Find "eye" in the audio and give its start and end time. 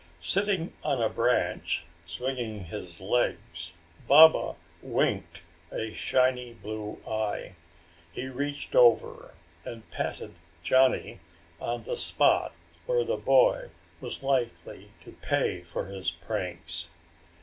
7.07-7.53